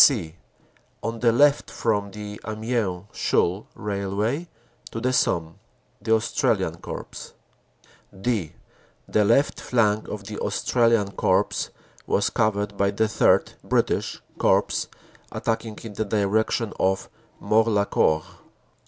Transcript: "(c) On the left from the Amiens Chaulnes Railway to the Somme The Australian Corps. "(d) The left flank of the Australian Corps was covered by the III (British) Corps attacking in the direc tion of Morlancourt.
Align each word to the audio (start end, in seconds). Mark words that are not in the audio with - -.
"(c) 0.03 0.35
On 1.03 1.19
the 1.19 1.31
left 1.31 1.69
from 1.69 2.09
the 2.09 2.41
Amiens 2.43 3.05
Chaulnes 3.13 3.67
Railway 3.75 4.47
to 4.89 4.99
the 4.99 5.13
Somme 5.13 5.59
The 6.01 6.15
Australian 6.15 6.77
Corps. 6.77 7.33
"(d) 8.19 8.53
The 9.07 9.23
left 9.23 9.61
flank 9.61 10.07
of 10.07 10.23
the 10.23 10.39
Australian 10.39 11.11
Corps 11.11 11.69
was 12.07 12.31
covered 12.31 12.75
by 12.77 12.89
the 12.89 13.03
III 13.05 13.53
(British) 13.63 14.23
Corps 14.39 14.87
attacking 15.31 15.77
in 15.83 15.93
the 15.93 16.05
direc 16.05 16.49
tion 16.49 16.73
of 16.79 17.07
Morlancourt. 17.39 18.23